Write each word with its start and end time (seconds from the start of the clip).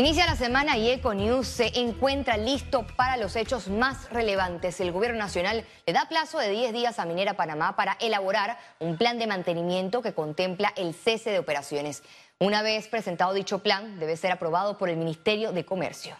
Inicia 0.00 0.24
la 0.24 0.34
semana 0.34 0.78
y 0.78 0.88
Econews 0.88 1.46
se 1.46 1.78
encuentra 1.78 2.38
listo 2.38 2.86
para 2.96 3.18
los 3.18 3.36
hechos 3.36 3.68
más 3.68 4.08
relevantes. 4.08 4.80
El 4.80 4.92
gobierno 4.92 5.18
nacional 5.18 5.66
le 5.84 5.92
da 5.92 6.08
plazo 6.08 6.38
de 6.38 6.48
10 6.48 6.72
días 6.72 6.98
a 6.98 7.04
Minera 7.04 7.34
Panamá 7.34 7.76
para 7.76 7.98
elaborar 8.00 8.56
un 8.78 8.96
plan 8.96 9.18
de 9.18 9.26
mantenimiento 9.26 10.00
que 10.00 10.14
contempla 10.14 10.72
el 10.74 10.94
cese 10.94 11.28
de 11.28 11.38
operaciones. 11.38 12.02
Una 12.38 12.62
vez 12.62 12.88
presentado 12.88 13.34
dicho 13.34 13.58
plan, 13.58 14.00
debe 14.00 14.16
ser 14.16 14.32
aprobado 14.32 14.78
por 14.78 14.88
el 14.88 14.96
Ministerio 14.96 15.52
de 15.52 15.66
Comercio. 15.66 16.16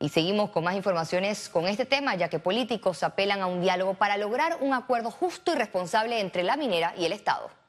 Y 0.00 0.08
seguimos 0.08 0.50
con 0.50 0.64
más 0.64 0.74
informaciones 0.74 1.48
con 1.48 1.68
este 1.68 1.84
tema, 1.84 2.16
ya 2.16 2.28
que 2.28 2.40
políticos 2.40 3.04
apelan 3.04 3.40
a 3.40 3.46
un 3.46 3.60
diálogo 3.60 3.94
para 3.94 4.16
lograr 4.16 4.58
un 4.62 4.74
acuerdo 4.74 5.12
justo 5.12 5.52
y 5.52 5.54
responsable 5.54 6.18
entre 6.18 6.42
la 6.42 6.56
minera 6.56 6.92
y 6.98 7.04
el 7.04 7.12
Estado. 7.12 7.61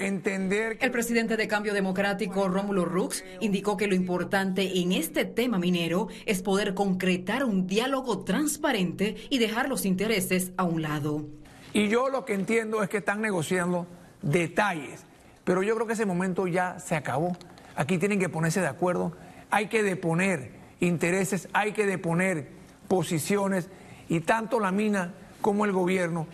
Entender 0.00 0.78
El 0.80 0.90
presidente 0.90 1.36
de 1.36 1.46
Cambio 1.46 1.74
Democrático, 1.74 2.48
Rómulo 2.48 2.86
Rux, 2.86 3.22
indicó 3.40 3.76
que 3.76 3.86
lo 3.86 3.94
importante 3.94 4.80
en 4.80 4.92
este 4.92 5.26
tema 5.26 5.58
minero 5.58 6.08
es 6.24 6.40
poder 6.40 6.72
concretar 6.72 7.44
un 7.44 7.66
diálogo 7.66 8.24
transparente 8.24 9.16
y 9.28 9.36
dejar 9.36 9.68
los 9.68 9.84
intereses 9.84 10.52
a 10.56 10.64
un 10.64 10.80
lado. 10.80 11.26
Y 11.74 11.88
yo 11.88 12.08
lo 12.08 12.24
que 12.24 12.32
entiendo 12.32 12.82
es 12.82 12.88
que 12.88 12.96
están 12.96 13.20
negociando 13.20 13.86
detalles, 14.22 15.04
pero 15.44 15.62
yo 15.62 15.74
creo 15.74 15.86
que 15.86 15.92
ese 15.92 16.06
momento 16.06 16.46
ya 16.46 16.80
se 16.80 16.96
acabó. 16.96 17.36
Aquí 17.76 17.98
tienen 17.98 18.18
que 18.18 18.30
ponerse 18.30 18.62
de 18.62 18.68
acuerdo, 18.68 19.12
hay 19.50 19.66
que 19.66 19.82
deponer 19.82 20.52
intereses, 20.80 21.46
hay 21.52 21.72
que 21.72 21.84
deponer 21.84 22.48
posiciones 22.88 23.68
y 24.08 24.20
tanto 24.20 24.60
la 24.60 24.72
mina 24.72 25.12
como 25.42 25.66
el 25.66 25.72
gobierno 25.72 26.26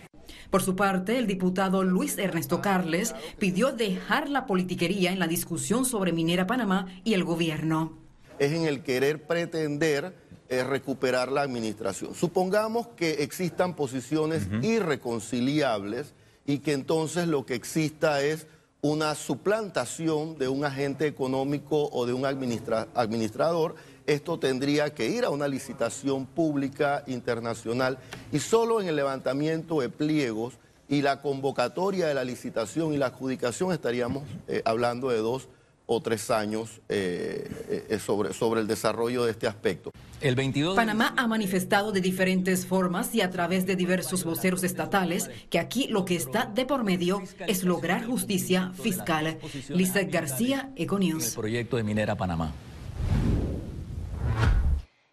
por 0.49 0.63
su 0.63 0.75
parte, 0.75 1.17
el 1.17 1.27
diputado 1.27 1.83
Luis 1.83 2.17
Ernesto 2.17 2.61
Carles 2.61 3.15
pidió 3.37 3.71
dejar 3.71 4.29
la 4.29 4.45
politiquería 4.45 5.11
en 5.11 5.19
la 5.19 5.27
discusión 5.27 5.85
sobre 5.85 6.11
Minera 6.11 6.47
Panamá 6.47 6.87
y 7.03 7.13
el 7.13 7.23
gobierno. 7.23 7.97
Es 8.39 8.51
en 8.51 8.65
el 8.65 8.83
querer 8.83 9.25
pretender 9.25 10.15
eh, 10.49 10.63
recuperar 10.63 11.31
la 11.31 11.41
administración. 11.41 12.15
Supongamos 12.15 12.87
que 12.95 13.23
existan 13.23 13.75
posiciones 13.75 14.47
irreconciliables 14.61 16.13
y 16.45 16.59
que 16.59 16.73
entonces 16.73 17.27
lo 17.27 17.45
que 17.45 17.55
exista 17.55 18.21
es 18.21 18.47
una 18.81 19.15
suplantación 19.15 20.37
de 20.37 20.47
un 20.47 20.63
agente 20.63 21.07
económico 21.07 21.89
o 21.91 22.05
de 22.05 22.13
un 22.13 22.25
administrador 22.25 23.75
esto 24.07 24.39
tendría 24.39 24.93
que 24.93 25.07
ir 25.07 25.25
a 25.25 25.29
una 25.29 25.47
licitación 25.47 26.25
pública 26.25 27.03
internacional 27.07 27.99
y 28.31 28.39
solo 28.39 28.81
en 28.81 28.87
el 28.87 28.95
levantamiento 28.95 29.81
de 29.81 29.89
pliegos 29.89 30.55
y 30.89 31.01
la 31.01 31.21
convocatoria 31.21 32.07
de 32.07 32.13
la 32.13 32.23
licitación 32.23 32.93
y 32.93 32.97
la 32.97 33.07
adjudicación 33.07 33.73
estaríamos 33.73 34.23
eh, 34.47 34.61
hablando 34.65 35.09
de 35.09 35.17
dos 35.17 35.49
o 35.85 36.01
tres 36.01 36.31
años 36.31 36.81
eh, 36.89 37.85
eh, 37.89 37.99
sobre, 37.99 38.33
sobre 38.33 38.61
el 38.61 38.67
desarrollo 38.67 39.23
de 39.25 39.31
este 39.31 39.47
aspecto. 39.47 39.91
El 40.19 40.35
22 40.35 40.75
Panamá 40.75 41.13
ha 41.15 41.27
manifestado 41.27 41.91
de 41.91 42.01
diferentes 42.01 42.65
formas 42.65 43.13
y 43.13 43.21
a 43.21 43.29
través 43.29 43.65
de 43.65 43.75
diversos 43.75 44.23
voceros 44.23 44.63
estatales 44.63 45.29
que 45.49 45.59
aquí 45.59 45.87
lo 45.87 46.05
que 46.05 46.15
está 46.15 46.45
de 46.45 46.65
por 46.65 46.83
medio 46.83 47.21
es 47.47 47.63
lograr 47.63 48.05
justicia 48.05 48.71
fiscal. 48.81 49.37
Lisa 49.69 50.03
García, 50.03 50.71
Econius. 50.75 51.29
El 51.29 51.35
proyecto 51.35 51.77
de 51.77 51.83
Minera 51.83 52.15
Panamá. 52.15 52.53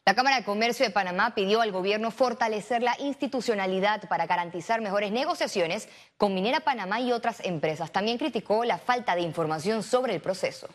La 0.06 0.14
Cámara 0.14 0.36
de 0.36 0.44
Comercio 0.44 0.84
de 0.84 0.92
Panamá 0.92 1.34
pidió 1.34 1.62
al 1.62 1.72
gobierno 1.72 2.10
fortalecer 2.10 2.82
la 2.82 2.94
institucionalidad 3.00 4.06
para 4.06 4.26
garantizar 4.26 4.82
mejores 4.82 5.12
negociaciones 5.12 5.88
con 6.18 6.34
Minera 6.34 6.60
Panamá 6.60 7.00
y 7.00 7.10
otras 7.10 7.40
empresas. 7.42 7.90
También 7.90 8.18
criticó 8.18 8.66
la 8.66 8.76
falta 8.76 9.14
de 9.14 9.22
información 9.22 9.82
sobre 9.82 10.14
el 10.14 10.20
proceso. 10.20 10.68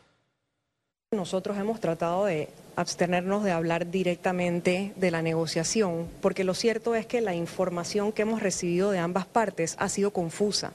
Nosotros 1.12 1.58
hemos 1.60 1.80
tratado 1.80 2.26
de 2.26 2.50
abstenernos 2.76 3.44
de 3.44 3.52
hablar 3.52 3.92
directamente 3.92 4.94
de 4.96 5.12
la 5.12 5.22
negociación, 5.22 6.08
porque 6.22 6.44
lo 6.44 6.54
cierto 6.54 6.96
es 6.96 7.06
que 7.06 7.22
la 7.22 7.36
información 7.36 8.12
que 8.12 8.22
hemos 8.22 8.42
recibido 8.42 8.92
de 8.92 9.00
ambas 9.00 9.26
partes 9.26 9.76
ha 9.80 9.90
sido 9.90 10.12
confusa. 10.12 10.74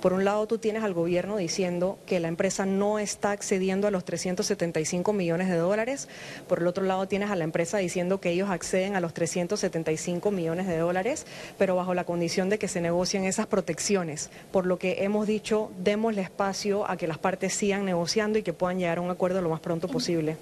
Por 0.00 0.12
un 0.12 0.24
lado, 0.24 0.46
tú 0.46 0.58
tienes 0.58 0.82
al 0.82 0.94
gobierno 0.94 1.36
diciendo 1.36 1.98
que 2.06 2.20
la 2.20 2.28
empresa 2.28 2.66
no 2.66 2.98
está 2.98 3.30
accediendo 3.30 3.86
a 3.86 3.90
los 3.90 4.04
375 4.04 5.12
millones 5.12 5.48
de 5.48 5.56
dólares, 5.56 6.08
por 6.48 6.60
el 6.60 6.66
otro 6.66 6.84
lado 6.84 7.08
tienes 7.08 7.30
a 7.30 7.36
la 7.36 7.44
empresa 7.44 7.78
diciendo 7.78 8.20
que 8.20 8.30
ellos 8.30 8.50
acceden 8.50 8.96
a 8.96 9.00
los 9.00 9.14
375 9.14 10.30
millones 10.30 10.66
de 10.66 10.78
dólares, 10.78 11.26
pero 11.58 11.76
bajo 11.76 11.94
la 11.94 12.04
condición 12.04 12.48
de 12.48 12.58
que 12.58 12.68
se 12.68 12.80
negocien 12.80 13.24
esas 13.24 13.46
protecciones, 13.46 14.30
por 14.52 14.66
lo 14.66 14.78
que 14.78 15.04
hemos 15.04 15.26
dicho, 15.26 15.70
démosle 15.78 16.22
espacio 16.22 16.88
a 16.88 16.96
que 16.96 17.06
las 17.06 17.18
partes 17.18 17.54
sigan 17.54 17.84
negociando 17.84 18.38
y 18.38 18.42
que 18.42 18.52
puedan 18.52 18.78
llegar 18.78 18.98
a 18.98 19.00
un 19.00 19.10
acuerdo 19.10 19.40
lo 19.40 19.50
más 19.50 19.60
pronto 19.60 19.88
posible. 19.88 20.36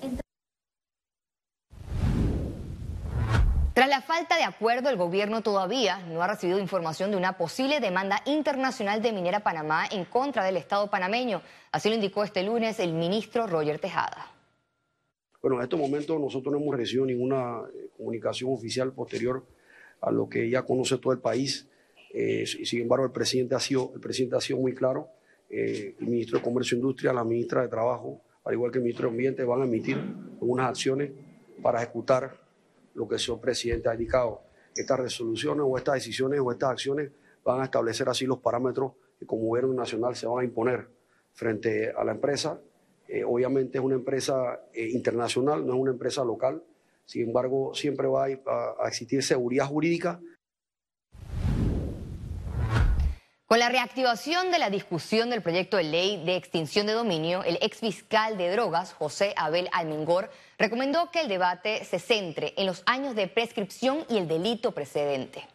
Tras 3.74 3.88
la 3.88 4.02
falta 4.02 4.36
de 4.36 4.44
acuerdo, 4.44 4.88
el 4.88 4.96
gobierno 4.96 5.42
todavía 5.42 5.98
no 6.06 6.22
ha 6.22 6.28
recibido 6.28 6.60
información 6.60 7.10
de 7.10 7.16
una 7.16 7.36
posible 7.36 7.80
demanda 7.80 8.22
internacional 8.24 9.02
de 9.02 9.12
Minera 9.12 9.40
Panamá 9.40 9.86
en 9.90 10.04
contra 10.04 10.44
del 10.44 10.56
Estado 10.56 10.88
panameño. 10.88 11.42
Así 11.72 11.88
lo 11.88 11.96
indicó 11.96 12.22
este 12.22 12.44
lunes 12.44 12.78
el 12.78 12.92
ministro 12.92 13.48
Roger 13.48 13.80
Tejada. 13.80 14.30
Bueno, 15.42 15.56
en 15.56 15.64
estos 15.64 15.80
momentos 15.80 16.20
nosotros 16.20 16.52
no 16.52 16.60
hemos 16.60 16.76
recibido 16.76 17.04
ninguna 17.04 17.62
eh, 17.74 17.88
comunicación 17.96 18.52
oficial 18.52 18.92
posterior 18.92 19.44
a 20.02 20.12
lo 20.12 20.28
que 20.28 20.48
ya 20.48 20.62
conoce 20.62 20.98
todo 20.98 21.12
el 21.12 21.18
país. 21.18 21.68
Eh, 22.12 22.46
sin 22.46 22.82
embargo, 22.82 23.06
el 23.06 23.10
presidente 23.10 23.56
ha 23.56 23.60
sido, 23.60 23.90
el 23.92 24.00
presidente 24.00 24.36
ha 24.36 24.40
sido 24.40 24.60
muy 24.60 24.72
claro. 24.72 25.08
Eh, 25.50 25.96
el 25.98 26.06
ministro 26.06 26.38
de 26.38 26.44
Comercio 26.44 26.76
e 26.76 26.78
Industria, 26.78 27.12
la 27.12 27.24
ministra 27.24 27.62
de 27.62 27.68
Trabajo, 27.68 28.20
al 28.44 28.54
igual 28.54 28.70
que 28.70 28.78
el 28.78 28.84
ministro 28.84 29.08
de 29.08 29.14
Ambiente, 29.14 29.42
van 29.42 29.62
a 29.62 29.64
emitir 29.64 30.00
unas 30.38 30.68
acciones 30.68 31.10
para 31.60 31.82
ejecutar 31.82 32.43
lo 32.94 33.08
que 33.08 33.16
el 33.16 33.20
señor 33.20 33.40
presidente 33.40 33.88
ha 33.88 33.94
indicado. 33.94 34.42
Estas 34.74 34.98
resoluciones 34.98 35.64
o 35.66 35.76
estas 35.76 35.94
decisiones 35.94 36.40
o 36.40 36.50
estas 36.50 36.70
acciones 36.70 37.10
van 37.44 37.60
a 37.60 37.64
establecer 37.64 38.08
así 38.08 38.26
los 38.26 38.38
parámetros 38.38 38.92
que 39.18 39.26
como 39.26 39.46
gobierno 39.46 39.74
nacional 39.74 40.16
se 40.16 40.26
van 40.26 40.40
a 40.40 40.44
imponer 40.44 40.88
frente 41.32 41.90
a 41.90 42.04
la 42.04 42.12
empresa. 42.12 42.60
Eh, 43.06 43.22
obviamente 43.24 43.78
es 43.78 43.84
una 43.84 43.94
empresa 43.94 44.60
eh, 44.72 44.88
internacional, 44.88 45.66
no 45.66 45.74
es 45.74 45.80
una 45.80 45.90
empresa 45.92 46.24
local. 46.24 46.62
Sin 47.04 47.22
embargo, 47.28 47.74
siempre 47.74 48.06
va 48.06 48.24
a 48.24 48.88
existir 48.88 49.22
seguridad 49.22 49.66
jurídica 49.66 50.20
Con 53.46 53.58
la 53.58 53.68
reactivación 53.68 54.50
de 54.50 54.58
la 54.58 54.70
discusión 54.70 55.28
del 55.28 55.42
proyecto 55.42 55.76
de 55.76 55.84
ley 55.84 56.24
de 56.24 56.34
extinción 56.34 56.86
de 56.86 56.94
dominio, 56.94 57.44
el 57.44 57.58
ex 57.60 57.80
fiscal 57.80 58.38
de 58.38 58.50
drogas, 58.50 58.94
José 58.94 59.34
Abel 59.36 59.68
Almengor, 59.70 60.30
recomendó 60.56 61.10
que 61.10 61.20
el 61.20 61.28
debate 61.28 61.84
se 61.84 61.98
centre 61.98 62.54
en 62.56 62.64
los 62.64 62.82
años 62.86 63.14
de 63.14 63.28
prescripción 63.28 64.06
y 64.08 64.16
el 64.16 64.28
delito 64.28 64.72
precedente. 64.72 65.46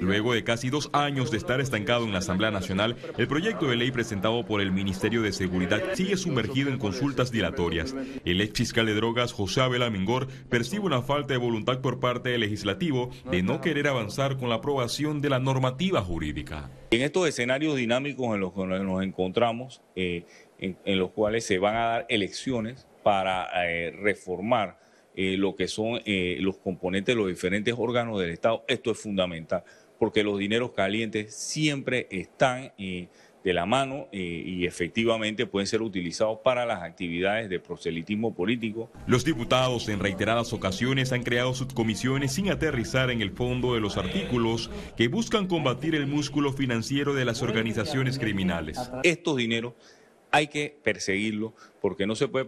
Luego 0.00 0.34
de 0.34 0.44
casi 0.44 0.70
dos 0.70 0.90
años 0.92 1.30
de 1.30 1.36
estar 1.36 1.60
estancado 1.60 2.04
en 2.04 2.12
la 2.12 2.18
Asamblea 2.18 2.50
Nacional, 2.50 2.96
el 3.18 3.28
proyecto 3.28 3.66
de 3.66 3.76
ley 3.76 3.90
presentado 3.90 4.44
por 4.44 4.60
el 4.60 4.72
Ministerio 4.72 5.22
de 5.22 5.32
Seguridad 5.32 5.80
sigue 5.94 6.16
sumergido 6.16 6.70
en 6.70 6.78
consultas 6.78 7.30
dilatorias. 7.30 7.94
El 8.24 8.40
ex 8.40 8.58
fiscal 8.58 8.86
de 8.86 8.94
drogas, 8.94 9.32
José 9.32 9.60
Abel 9.60 9.82
Almengor, 9.82 10.28
percibe 10.48 10.84
una 10.84 11.02
falta 11.02 11.34
de 11.34 11.38
voluntad 11.38 11.80
por 11.80 12.00
parte 12.00 12.30
del 12.30 12.40
legislativo 12.40 13.10
de 13.30 13.42
no 13.42 13.60
querer 13.60 13.88
avanzar 13.88 14.36
con 14.36 14.48
la 14.48 14.56
aprobación 14.56 15.20
de 15.20 15.30
la 15.30 15.38
normativa 15.38 16.00
jurídica. 16.02 16.70
En 16.90 17.02
estos 17.02 17.28
escenarios 17.28 17.76
dinámicos 17.76 18.34
en 18.34 18.40
los 18.40 18.52
que 18.52 18.64
nos 18.66 19.02
encontramos, 19.02 19.82
eh, 19.96 20.24
en, 20.58 20.98
los 20.98 21.10
cuales 21.10 21.44
se 21.44 21.58
van 21.58 21.76
a 21.76 21.86
dar 21.86 22.06
elecciones 22.08 22.86
para 23.02 23.48
eh, 23.66 23.90
reformar 23.90 24.78
eh, 25.16 25.36
lo 25.36 25.54
que 25.54 25.68
son 25.68 26.00
eh, 26.04 26.38
los 26.40 26.56
componentes 26.56 27.14
de 27.14 27.20
los 27.20 27.28
diferentes 27.28 27.74
órganos 27.78 28.20
del 28.20 28.30
Estado. 28.30 28.64
Esto 28.66 28.90
es 28.90 28.98
fundamental 28.98 29.62
porque 29.96 30.24
los 30.24 30.38
dineros 30.38 30.72
calientes 30.72 31.34
siempre 31.34 32.08
están 32.10 32.72
eh, 32.78 33.06
de 33.44 33.52
la 33.52 33.64
mano 33.64 34.08
y 34.10 34.64
efectivamente 34.64 35.44
pueden 35.44 35.66
ser 35.66 35.82
utilizados 35.82 36.38
para 36.42 36.64
las 36.64 36.82
actividades 36.82 37.50
de 37.50 37.60
proselitismo 37.60 38.34
político. 38.34 38.90
Los 39.06 39.22
diputados 39.22 39.90
en 39.90 40.00
reiteradas 40.00 40.54
ocasiones 40.54 41.12
han 41.12 41.22
creado 41.22 41.52
subcomisiones 41.52 42.32
sin 42.32 42.50
aterrizar 42.50 43.10
en 43.10 43.20
el 43.20 43.32
fondo 43.32 43.74
de 43.74 43.80
los 43.80 43.98
artículos 43.98 44.70
que 44.96 45.08
buscan 45.08 45.46
combatir 45.46 45.94
el 45.94 46.06
músculo 46.06 46.54
financiero 46.54 47.12
de 47.12 47.26
las 47.26 47.42
organizaciones 47.42 48.18
criminales. 48.18 48.78
Estos 49.02 49.36
dineros 49.36 49.74
hay 50.30 50.46
que 50.46 50.76
perseguirlos 50.82 51.52
porque 51.82 52.06
no 52.06 52.16
se 52.16 52.28
puede 52.28 52.46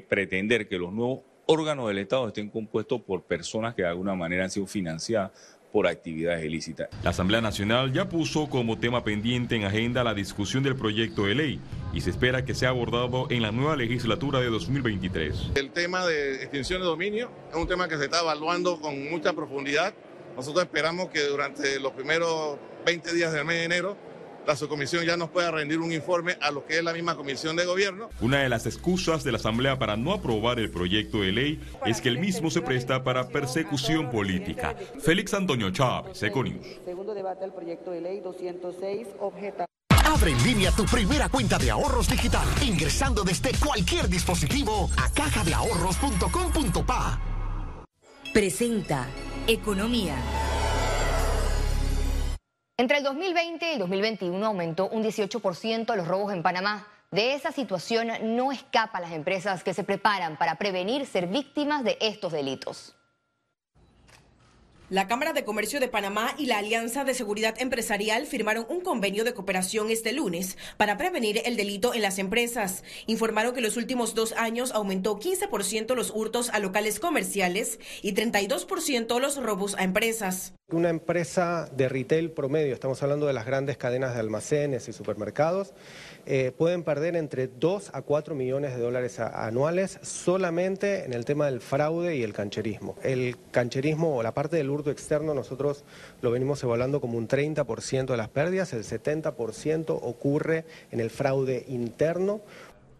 pretender 0.00 0.66
que 0.66 0.78
los 0.78 0.92
nuevos 0.92 1.20
órganos 1.46 1.88
del 1.88 1.98
Estado 1.98 2.28
estén 2.28 2.50
compuestos 2.50 3.00
por 3.00 3.22
personas 3.22 3.74
que 3.74 3.82
de 3.82 3.88
alguna 3.88 4.14
manera 4.14 4.44
han 4.44 4.50
sido 4.50 4.66
financiadas 4.66 5.30
por 5.72 5.86
actividades 5.86 6.44
ilícitas. 6.44 6.88
La 7.02 7.10
Asamblea 7.10 7.40
Nacional 7.40 7.92
ya 7.92 8.08
puso 8.08 8.48
como 8.48 8.78
tema 8.78 9.04
pendiente 9.04 9.56
en 9.56 9.64
agenda 9.64 10.02
la 10.04 10.14
discusión 10.14 10.62
del 10.62 10.76
proyecto 10.76 11.24
de 11.26 11.34
ley 11.34 11.60
y 11.92 12.00
se 12.00 12.10
espera 12.10 12.44
que 12.44 12.54
sea 12.54 12.70
abordado 12.70 13.26
en 13.30 13.42
la 13.42 13.52
nueva 13.52 13.76
legislatura 13.76 14.40
de 14.40 14.46
2023. 14.46 15.50
El 15.54 15.70
tema 15.70 16.06
de 16.06 16.36
extinción 16.36 16.80
de 16.80 16.86
dominio 16.86 17.30
es 17.50 17.56
un 17.56 17.68
tema 17.68 17.88
que 17.88 17.98
se 17.98 18.04
está 18.04 18.20
evaluando 18.20 18.80
con 18.80 19.10
mucha 19.10 19.32
profundidad. 19.34 19.92
Nosotros 20.34 20.64
esperamos 20.64 21.10
que 21.10 21.24
durante 21.24 21.78
los 21.78 21.92
primeros 21.92 22.56
20 22.86 23.12
días 23.12 23.32
del 23.32 23.44
mes 23.44 23.58
de 23.58 23.64
enero 23.64 23.96
la 24.46 24.56
subcomisión 24.56 25.04
ya 25.04 25.16
nos 25.16 25.30
pueda 25.30 25.50
rendir 25.50 25.80
un 25.80 25.92
informe 25.92 26.36
a 26.40 26.50
lo 26.50 26.64
que 26.64 26.78
es 26.78 26.84
la 26.84 26.92
misma 26.92 27.16
comisión 27.16 27.56
de 27.56 27.64
gobierno. 27.64 28.08
Una 28.20 28.38
de 28.38 28.48
las 28.48 28.66
excusas 28.66 29.24
de 29.24 29.32
la 29.32 29.38
Asamblea 29.38 29.78
para 29.78 29.96
no 29.96 30.12
aprobar 30.12 30.60
el 30.60 30.70
proyecto 30.70 31.20
de 31.20 31.32
ley 31.32 31.60
es 31.84 32.00
que 32.00 32.08
el 32.08 32.18
mismo 32.18 32.50
se 32.50 32.62
presta 32.62 33.02
para 33.02 33.28
persecución 33.28 34.10
política. 34.10 34.76
Félix 35.00 35.34
Antonio 35.34 35.70
Chávez, 35.70 36.22
Econius. 36.22 36.64
Segundo 36.84 37.14
debate 37.14 37.40
del 37.40 37.52
proyecto 37.52 37.90
de 37.90 38.00
ley 38.00 38.20
206, 38.20 39.08
objeta. 39.18 39.66
Abre 40.04 40.30
en 40.30 40.42
línea 40.44 40.70
tu 40.70 40.84
primera 40.84 41.28
cuenta 41.28 41.58
de 41.58 41.70
ahorros 41.70 42.08
digital 42.08 42.46
ingresando 42.64 43.24
desde 43.24 43.50
cualquier 43.58 44.08
dispositivo 44.08 44.88
a 44.96 45.10
cajadeahorros.com.pa. 45.10 47.20
Presenta 48.32 49.06
Economía. 49.46 50.16
Entre 52.78 52.98
el 52.98 53.04
2020 53.04 53.70
y 53.70 53.72
el 53.72 53.78
2021 53.78 54.46
aumentó 54.46 54.88
un 54.90 55.02
18% 55.02 55.96
los 55.96 56.06
robos 56.06 56.34
en 56.34 56.42
Panamá. 56.42 56.86
De 57.10 57.32
esa 57.32 57.50
situación 57.50 58.08
no 58.36 58.52
escapan 58.52 59.00
las 59.00 59.12
empresas 59.12 59.64
que 59.64 59.72
se 59.72 59.82
preparan 59.82 60.36
para 60.36 60.56
prevenir 60.56 61.06
ser 61.06 61.26
víctimas 61.26 61.84
de 61.84 61.96
estos 62.02 62.32
delitos. 62.32 62.95
La 64.88 65.08
Cámara 65.08 65.32
de 65.32 65.44
Comercio 65.44 65.80
de 65.80 65.88
Panamá 65.88 66.36
y 66.38 66.46
la 66.46 66.58
Alianza 66.58 67.02
de 67.02 67.12
Seguridad 67.12 67.60
Empresarial 67.60 68.24
firmaron 68.24 68.66
un 68.68 68.82
convenio 68.82 69.24
de 69.24 69.34
cooperación 69.34 69.90
este 69.90 70.12
lunes 70.12 70.56
para 70.76 70.96
prevenir 70.96 71.42
el 71.44 71.56
delito 71.56 71.92
en 71.92 72.02
las 72.02 72.20
empresas. 72.20 72.84
Informaron 73.08 73.52
que 73.52 73.60
los 73.60 73.76
últimos 73.76 74.14
dos 74.14 74.32
años 74.34 74.70
aumentó 74.70 75.18
15% 75.18 75.96
los 75.96 76.12
hurtos 76.14 76.50
a 76.50 76.60
locales 76.60 77.00
comerciales 77.00 77.80
y 78.00 78.14
32% 78.14 79.18
los 79.18 79.42
robos 79.42 79.74
a 79.76 79.82
empresas. 79.82 80.52
Una 80.72 80.88
empresa 80.88 81.68
de 81.76 81.88
retail 81.88 82.32
promedio, 82.32 82.74
estamos 82.74 83.00
hablando 83.00 83.26
de 83.26 83.32
las 83.32 83.46
grandes 83.46 83.76
cadenas 83.76 84.14
de 84.14 84.20
almacenes 84.20 84.88
y 84.88 84.92
supermercados, 84.92 85.74
eh, 86.26 86.50
pueden 86.56 86.82
perder 86.82 87.14
entre 87.14 87.46
2 87.46 87.90
a 87.92 88.02
4 88.02 88.34
millones 88.34 88.74
de 88.74 88.80
dólares 88.80 89.20
anuales 89.20 90.00
solamente 90.02 91.04
en 91.04 91.12
el 91.12 91.24
tema 91.24 91.46
del 91.46 91.60
fraude 91.60 92.16
y 92.16 92.24
el 92.24 92.32
cancherismo. 92.32 92.96
El 93.04 93.36
cancherismo 93.52 94.16
o 94.16 94.24
la 94.24 94.34
parte 94.34 94.56
del 94.56 94.70
hurto 94.76 94.90
externo 94.90 95.34
nosotros 95.34 95.84
lo 96.22 96.30
venimos 96.30 96.62
evaluando 96.62 97.00
como 97.00 97.18
un 97.18 97.28
30% 97.28 98.06
de 98.06 98.16
las 98.16 98.28
pérdidas, 98.28 98.72
el 98.72 98.84
70% 98.84 99.98
ocurre 100.00 100.64
en 100.90 101.00
el 101.00 101.10
fraude 101.10 101.64
interno. 101.68 102.40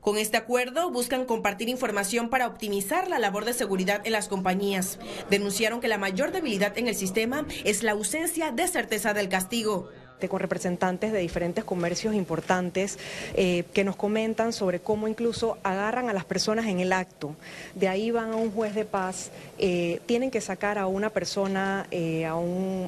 Con 0.00 0.18
este 0.18 0.36
acuerdo 0.36 0.90
buscan 0.90 1.24
compartir 1.24 1.68
información 1.68 2.30
para 2.30 2.46
optimizar 2.46 3.08
la 3.08 3.18
labor 3.18 3.44
de 3.44 3.52
seguridad 3.52 4.02
en 4.04 4.12
las 4.12 4.28
compañías. 4.28 5.00
Denunciaron 5.30 5.80
que 5.80 5.88
la 5.88 5.98
mayor 5.98 6.30
debilidad 6.30 6.78
en 6.78 6.86
el 6.86 6.94
sistema 6.94 7.44
es 7.64 7.82
la 7.82 7.92
ausencia 7.92 8.52
de 8.52 8.68
certeza 8.68 9.14
del 9.14 9.28
castigo 9.28 9.88
con 10.26 10.40
representantes 10.40 11.12
de 11.12 11.18
diferentes 11.18 11.62
comercios 11.62 12.14
importantes 12.14 12.98
eh, 13.34 13.64
que 13.74 13.84
nos 13.84 13.96
comentan 13.96 14.52
sobre 14.52 14.80
cómo 14.80 15.08
incluso 15.08 15.58
agarran 15.62 16.08
a 16.08 16.14
las 16.14 16.24
personas 16.24 16.66
en 16.66 16.80
el 16.80 16.92
acto. 16.92 17.36
De 17.74 17.88
ahí 17.88 18.10
van 18.10 18.32
a 18.32 18.36
un 18.36 18.50
juez 18.50 18.74
de 18.74 18.86
paz, 18.86 19.30
eh, 19.58 20.00
tienen 20.06 20.30
que 20.30 20.40
sacar 20.40 20.78
a 20.78 20.86
una 20.86 21.10
persona, 21.10 21.86
eh, 21.90 22.24
a, 22.24 22.34
un, 22.34 22.86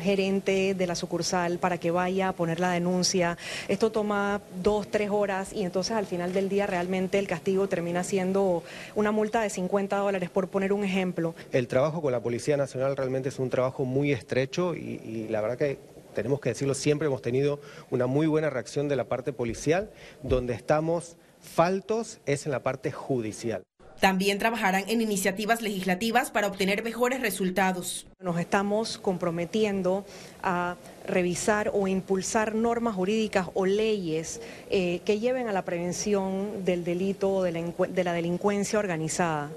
gerente 0.00 0.74
de 0.74 0.86
la 0.86 0.94
sucursal 0.94 1.58
para 1.58 1.78
que 1.78 1.90
vaya 1.90 2.28
a 2.28 2.32
poner 2.32 2.60
la 2.60 2.70
denuncia. 2.70 3.38
Esto 3.66 3.90
toma 3.90 4.42
dos, 4.62 4.88
tres 4.88 5.08
horas 5.10 5.52
y 5.54 5.62
entonces 5.62 5.96
al 5.96 6.04
final 6.04 6.34
del 6.34 6.50
día 6.50 6.66
realmente 6.66 7.18
el 7.18 7.26
castigo 7.26 7.66
termina 7.66 8.04
siendo 8.04 8.62
una 8.94 9.10
multa 9.10 9.40
de 9.40 9.48
50 9.48 9.96
dólares, 9.96 10.28
por 10.28 10.48
poner 10.48 10.74
un 10.74 10.84
ejemplo. 10.84 11.34
El 11.50 11.66
trabajo 11.66 12.02
con 12.02 12.12
la 12.12 12.20
Policía 12.20 12.58
Nacional 12.58 12.96
realmente 12.96 13.30
es 13.30 13.38
un 13.38 13.48
trabajo 13.48 13.84
muy 13.86 14.12
estrecho 14.12 14.74
y 14.74 15.26
la 15.30 15.40
verdad 15.40 15.56
que 15.56 15.78
tenemos 16.16 16.40
que 16.40 16.48
decirlo, 16.48 16.74
siempre 16.74 17.06
hemos 17.06 17.20
tenido 17.20 17.60
una 17.90 18.06
muy 18.06 18.26
buena 18.26 18.48
reacción 18.48 18.88
de 18.88 18.96
la 18.96 19.04
parte 19.04 19.34
policial, 19.34 19.90
donde 20.22 20.54
estamos 20.54 21.16
faltos 21.40 22.20
es 22.24 22.46
en 22.46 22.52
la 22.52 22.62
parte 22.62 22.90
judicial. 22.90 23.62
También 24.00 24.38
trabajarán 24.38 24.84
en 24.88 25.00
iniciativas 25.00 25.62
legislativas 25.62 26.30
para 26.30 26.48
obtener 26.48 26.82
mejores 26.82 27.20
resultados. 27.20 28.06
Nos 28.20 28.38
estamos 28.38 28.98
comprometiendo 28.98 30.04
a 30.42 30.76
revisar 31.06 31.70
o 31.72 31.86
impulsar 31.86 32.54
normas 32.54 32.94
jurídicas 32.94 33.48
o 33.54 33.64
leyes 33.64 34.40
eh, 34.70 35.00
que 35.04 35.18
lleven 35.18 35.48
a 35.48 35.52
la 35.52 35.64
prevención 35.64 36.64
del 36.64 36.84
delito 36.84 37.30
o 37.30 37.42
de 37.42 38.04
la, 38.04 38.12
delincuencia 38.12 38.78
organizada 38.78 39.50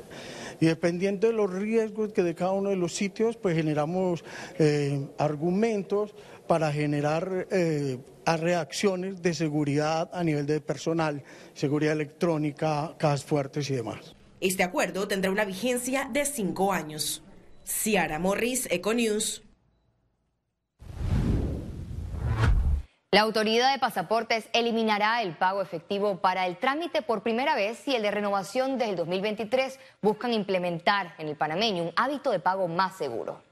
y 0.62 0.66
dependiendo 0.66 1.28
de 1.28 1.34
los 1.34 1.50
riesgos 1.54 2.12
que 2.12 2.22
de 2.22 2.36
cada 2.36 2.52
uno 2.52 2.70
de 2.70 2.76
los 2.76 2.94
sitios, 2.94 3.38
pues 3.38 3.56
generamos 3.56 4.26
eh, 4.58 5.08
argumentos 5.18 6.14
para 6.50 6.74
generar 6.74 7.46
eh, 7.52 8.00
reacciones 8.26 9.22
de 9.22 9.36
seguridad 9.36 10.10
a 10.12 10.24
nivel 10.24 10.48
de 10.48 10.60
personal, 10.60 11.24
seguridad 11.54 11.94
electrónica, 11.94 12.96
cajas 12.98 13.24
fuertes 13.24 13.70
y 13.70 13.76
demás. 13.76 14.16
Este 14.42 14.64
acuerdo 14.64 15.08
tendrá 15.08 15.30
una 15.30 15.46
vigencia 15.46 16.10
de 16.12 16.26
cinco 16.26 16.74
años. 16.74 17.22
Ciara 17.64 18.18
Morris, 18.18 18.68
Econews. 18.72 19.44
La 23.12 23.22
autoridad 23.22 23.72
de 23.72 23.78
pasaportes 23.78 24.50
eliminará 24.52 25.22
el 25.22 25.38
pago 25.38 25.62
efectivo 25.62 26.18
para 26.20 26.48
el 26.48 26.58
trámite 26.58 27.04
por 27.04 27.22
primera 27.22 27.54
vez 27.54 27.88
y 27.88 27.94
el 27.94 28.02
de 28.02 28.10
renovación 28.10 28.80
desde 28.80 28.90
el 28.90 28.96
2023 28.96 29.80
buscan 30.02 30.34
implementar 30.34 31.14
en 31.20 31.28
el 31.28 31.36
panameño 31.36 31.84
un 31.84 31.94
hábito 31.96 32.32
de 32.32 32.40
pago 32.40 32.68
más 32.68 32.98
seguro. 32.98 33.49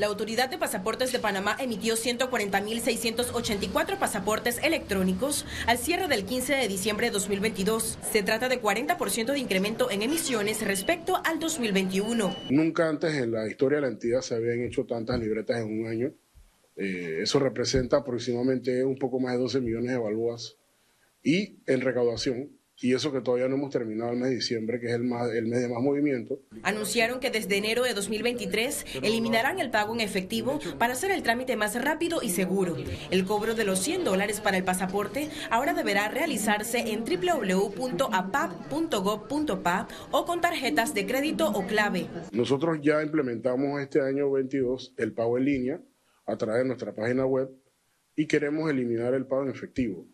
La 0.00 0.06
Autoridad 0.06 0.48
de 0.48 0.56
Pasaportes 0.56 1.12
de 1.12 1.18
Panamá 1.18 1.54
emitió 1.60 1.94
140.684 1.94 3.98
pasaportes 3.98 4.58
electrónicos 4.62 5.44
al 5.66 5.76
cierre 5.76 6.08
del 6.08 6.24
15 6.24 6.54
de 6.54 6.68
diciembre 6.68 7.08
de 7.08 7.12
2022. 7.12 7.98
Se 8.10 8.22
trata 8.22 8.48
de 8.48 8.62
40% 8.62 9.32
de 9.32 9.38
incremento 9.38 9.90
en 9.90 10.00
emisiones 10.00 10.66
respecto 10.66 11.20
al 11.22 11.38
2021. 11.38 12.34
Nunca 12.48 12.88
antes 12.88 13.14
en 13.14 13.32
la 13.32 13.46
historia 13.46 13.76
de 13.76 13.82
la 13.82 13.88
entidad 13.88 14.22
se 14.22 14.36
habían 14.36 14.62
hecho 14.62 14.86
tantas 14.86 15.20
libretas 15.20 15.58
en 15.58 15.82
un 15.82 15.86
año. 15.86 16.14
Eh, 16.76 17.18
eso 17.20 17.38
representa 17.38 17.98
aproximadamente 17.98 18.82
un 18.82 18.96
poco 18.96 19.20
más 19.20 19.34
de 19.34 19.40
12 19.40 19.60
millones 19.60 19.90
de 19.90 19.98
balúas. 19.98 20.56
Y 21.22 21.58
en 21.66 21.82
recaudación, 21.82 22.58
y 22.82 22.94
eso 22.94 23.12
que 23.12 23.20
todavía 23.20 23.46
no 23.48 23.56
hemos 23.56 23.68
terminado 23.70 24.12
el 24.12 24.18
mes 24.18 24.30
de 24.30 24.36
diciembre, 24.36 24.80
que 24.80 24.86
es 24.86 24.94
el, 24.94 25.02
el 25.02 25.46
mes 25.46 25.60
de 25.60 25.68
más 25.68 25.82
movimiento. 25.82 26.40
Anunciaron 26.62 27.20
que 27.20 27.30
desde 27.30 27.58
enero 27.58 27.82
de 27.82 27.92
2023 27.94 28.86
eliminarán 29.02 29.60
el 29.60 29.70
pago 29.70 29.92
en 29.94 30.00
efectivo 30.00 30.58
para 30.78 30.94
hacer 30.94 31.10
el 31.10 31.22
trámite 31.22 31.56
más 31.56 31.78
rápido 31.82 32.22
y 32.22 32.30
seguro. 32.30 32.78
El 33.10 33.26
cobro 33.26 33.54
de 33.54 33.64
los 33.64 33.80
100 33.80 34.04
dólares 34.04 34.40
para 34.40 34.56
el 34.56 34.64
pasaporte 34.64 35.28
ahora 35.50 35.74
deberá 35.74 36.08
realizarse 36.08 36.92
en 36.92 37.04
www.apap.gov.pa 37.04 39.88
o 40.10 40.24
con 40.24 40.40
tarjetas 40.40 40.94
de 40.94 41.06
crédito 41.06 41.50
o 41.50 41.66
clave. 41.66 42.06
Nosotros 42.32 42.78
ya 42.82 43.02
implementamos 43.02 43.78
este 43.80 44.00
año 44.00 44.30
22 44.30 44.94
el 44.96 45.12
pago 45.12 45.36
en 45.36 45.44
línea 45.44 45.82
a 46.26 46.36
través 46.36 46.62
de 46.62 46.68
nuestra 46.68 46.94
página 46.94 47.26
web 47.26 47.50
y 48.16 48.26
queremos 48.26 48.70
eliminar 48.70 49.12
el 49.14 49.26
pago 49.26 49.42
en 49.42 49.50
efectivo 49.50 50.06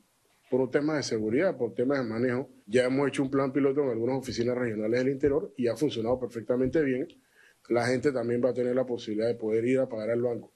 por 0.51 0.61
un 0.61 0.71
tema 0.71 0.97
de 0.97 1.03
seguridad, 1.03 1.57
por 1.57 1.75
temas 1.75 1.99
de 1.99 2.05
manejo. 2.05 2.49
Ya 2.67 2.85
hemos 2.85 3.09
hecho 3.09 3.23
un 3.23 3.31
plan 3.31 3.53
piloto 3.53 3.83
en 3.83 3.91
algunas 3.91 4.19
oficinas 4.19 4.57
regionales 4.57 5.01
del 5.01 5.13
interior 5.13 5.53
y 5.57 5.67
ha 5.69 5.77
funcionado 5.77 6.19
perfectamente 6.19 6.83
bien. 6.83 7.09
La 7.69 7.87
gente 7.87 8.13
también 8.13 8.43
va 8.45 8.51
a 8.51 8.55
tener 8.55 8.75
la 8.75 8.87
posibilidad 8.87 9.27
de 9.27 9.35
poder 9.35 9.65
ir 9.65 9.79
a 9.81 9.89
pagar 9.89 10.11
al 10.11 10.23
banco. 10.23 10.53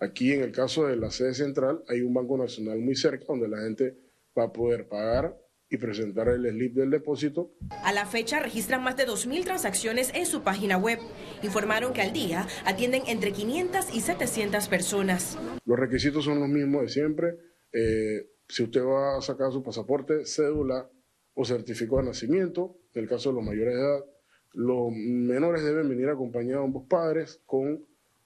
Aquí 0.00 0.32
en 0.32 0.42
el 0.42 0.50
caso 0.50 0.86
de 0.86 0.96
la 0.96 1.10
sede 1.10 1.34
central 1.34 1.84
hay 1.88 2.00
un 2.00 2.12
banco 2.12 2.36
nacional 2.36 2.78
muy 2.80 2.96
cerca 2.96 3.24
donde 3.28 3.48
la 3.48 3.58
gente 3.58 3.96
va 4.36 4.44
a 4.44 4.52
poder 4.52 4.88
pagar 4.88 5.38
y 5.68 5.78
presentar 5.78 6.28
el 6.28 6.46
slip 6.50 6.74
del 6.74 6.90
depósito. 6.90 7.54
A 7.82 7.92
la 7.92 8.04
fecha 8.04 8.40
registran 8.40 8.82
más 8.82 8.96
de 8.96 9.06
2.000 9.06 9.44
transacciones 9.44 10.10
en 10.14 10.26
su 10.26 10.42
página 10.42 10.76
web. 10.76 10.98
Informaron 11.42 11.94
que 11.94 12.02
al 12.02 12.12
día 12.12 12.46
atienden 12.66 13.04
entre 13.06 13.32
500 13.32 13.94
y 13.94 14.00
700 14.00 14.68
personas. 14.68 15.38
Los 15.64 15.78
requisitos 15.78 16.24
son 16.24 16.40
los 16.40 16.48
mismos 16.48 16.82
de 16.82 16.88
siempre. 16.88 17.38
Eh, 17.72 18.26
si 18.52 18.62
usted 18.64 18.84
va 18.84 19.16
a 19.16 19.22
sacar 19.22 19.50
su 19.50 19.62
pasaporte, 19.62 20.26
cédula 20.26 20.86
o 21.32 21.42
certificado 21.42 22.02
de 22.02 22.08
nacimiento, 22.08 22.76
en 22.92 23.04
el 23.04 23.08
caso 23.08 23.30
de 23.30 23.36
los 23.36 23.44
mayores 23.44 23.74
de 23.74 23.80
edad, 23.80 24.04
los 24.52 24.92
menores 24.92 25.64
deben 25.64 25.88
venir 25.88 26.10
acompañados 26.10 26.60
de 26.60 26.66
ambos 26.66 26.84
padres 26.86 27.40
con 27.46 27.82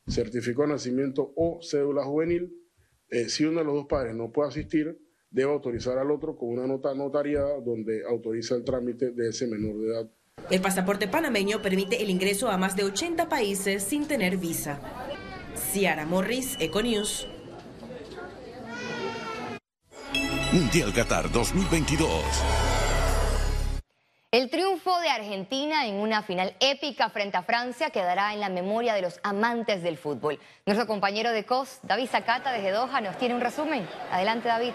certificado 0.08 0.64
de 0.64 0.72
nacimiento 0.72 1.32
o 1.36 1.60
cédula 1.62 2.02
juvenil. 2.02 2.52
Eh, 3.08 3.28
si 3.28 3.44
uno 3.44 3.60
de 3.60 3.66
los 3.66 3.74
dos 3.74 3.86
padres 3.86 4.16
no 4.16 4.32
puede 4.32 4.48
asistir, 4.48 4.98
debe 5.30 5.52
autorizar 5.52 5.96
al 5.96 6.10
otro 6.10 6.36
con 6.36 6.48
una 6.48 6.66
nota 6.66 6.92
notariada 6.92 7.60
donde 7.60 8.02
autoriza 8.04 8.56
el 8.56 8.64
trámite 8.64 9.12
de 9.12 9.28
ese 9.28 9.46
menor 9.46 9.78
de 9.78 9.86
edad. 9.86 10.10
El 10.50 10.60
pasaporte 10.60 11.06
panameño 11.06 11.62
permite 11.62 12.02
el 12.02 12.10
ingreso 12.10 12.48
a 12.48 12.58
más 12.58 12.74
de 12.74 12.82
80 12.82 13.28
países 13.28 13.84
sin 13.84 14.08
tener 14.08 14.38
visa. 14.38 14.80
Ciara 15.54 16.04
Morris, 16.04 16.56
Econews. 16.58 17.28
Mundial 20.56 20.90
Qatar 20.90 21.30
2022. 21.30 22.10
El 24.30 24.48
triunfo 24.48 24.98
de 25.00 25.10
Argentina 25.10 25.86
en 25.86 25.96
una 25.96 26.22
final 26.22 26.56
épica 26.60 27.10
frente 27.10 27.36
a 27.36 27.42
Francia 27.42 27.90
quedará 27.90 28.32
en 28.32 28.40
la 28.40 28.48
memoria 28.48 28.94
de 28.94 29.02
los 29.02 29.20
amantes 29.22 29.82
del 29.82 29.98
fútbol. 29.98 30.40
Nuestro 30.64 30.86
compañero 30.86 31.30
de 31.32 31.44
COS, 31.44 31.80
David 31.82 32.06
Zacata 32.06 32.52
de 32.52 32.62
Gedoja, 32.62 33.02
nos 33.02 33.18
tiene 33.18 33.34
un 33.34 33.42
resumen. 33.42 33.86
Adelante, 34.10 34.48
David. 34.48 34.72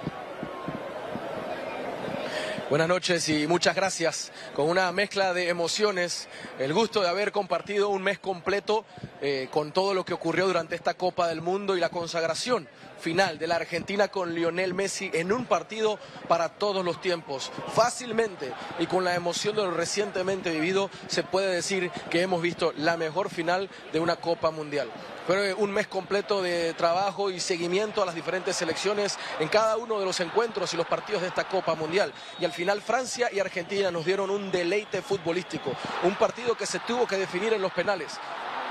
Buenas 2.69 2.87
noches 2.87 3.27
y 3.27 3.47
muchas 3.47 3.75
gracias. 3.75 4.31
Con 4.55 4.69
una 4.69 4.91
mezcla 4.91 5.33
de 5.33 5.49
emociones, 5.49 6.29
el 6.59 6.75
gusto 6.75 7.01
de 7.01 7.09
haber 7.09 7.31
compartido 7.31 7.89
un 7.89 8.03
mes 8.03 8.19
completo 8.19 8.85
eh, 9.19 9.49
con 9.49 9.71
todo 9.71 9.95
lo 9.95 10.05
que 10.05 10.13
ocurrió 10.13 10.45
durante 10.45 10.75
esta 10.75 10.93
Copa 10.93 11.27
del 11.27 11.41
Mundo 11.41 11.75
y 11.75 11.79
la 11.79 11.89
consagración 11.89 12.69
final 13.01 13.37
de 13.37 13.47
la 13.47 13.55
Argentina 13.55 14.07
con 14.07 14.33
Lionel 14.33 14.73
Messi 14.73 15.09
en 15.13 15.33
un 15.33 15.45
partido 15.45 15.99
para 16.27 16.49
todos 16.49 16.85
los 16.85 17.01
tiempos. 17.01 17.51
Fácilmente 17.73 18.53
y 18.79 18.85
con 18.85 19.03
la 19.03 19.15
emoción 19.15 19.55
de 19.55 19.63
lo 19.63 19.71
recientemente 19.71 20.51
vivido, 20.51 20.89
se 21.07 21.23
puede 21.23 21.53
decir 21.53 21.91
que 22.09 22.21
hemos 22.21 22.41
visto 22.41 22.73
la 22.77 22.95
mejor 22.95 23.29
final 23.29 23.69
de 23.91 23.99
una 23.99 24.15
Copa 24.15 24.51
Mundial. 24.51 24.89
Fue 25.27 25.53
un 25.53 25.71
mes 25.71 25.87
completo 25.87 26.41
de 26.41 26.73
trabajo 26.73 27.29
y 27.29 27.39
seguimiento 27.39 28.01
a 28.01 28.05
las 28.05 28.15
diferentes 28.15 28.55
selecciones 28.55 29.17
en 29.39 29.49
cada 29.49 29.77
uno 29.77 29.99
de 29.99 30.05
los 30.05 30.19
encuentros 30.19 30.73
y 30.73 30.77
los 30.77 30.87
partidos 30.87 31.21
de 31.21 31.27
esta 31.27 31.47
Copa 31.47 31.75
Mundial. 31.75 32.13
Y 32.39 32.45
al 32.45 32.51
final 32.51 32.81
Francia 32.81 33.29
y 33.31 33.39
Argentina 33.39 33.91
nos 33.91 34.05
dieron 34.05 34.29
un 34.29 34.51
deleite 34.51 35.01
futbolístico, 35.01 35.71
un 36.03 36.15
partido 36.15 36.55
que 36.55 36.65
se 36.65 36.79
tuvo 36.79 37.07
que 37.07 37.17
definir 37.17 37.53
en 37.53 37.61
los 37.61 37.71
penales. 37.71 38.19